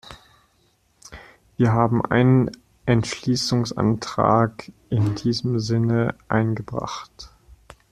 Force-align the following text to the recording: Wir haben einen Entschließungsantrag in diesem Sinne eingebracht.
Wir 1.57 1.73
haben 1.73 2.03
einen 2.03 2.49
Entschließungsantrag 2.87 4.71
in 4.89 5.13
diesem 5.13 5.59
Sinne 5.59 6.15
eingebracht. 6.27 7.29